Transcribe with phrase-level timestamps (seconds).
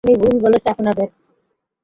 [0.03, 1.07] উনি ভুল বলছেন আপনাদের!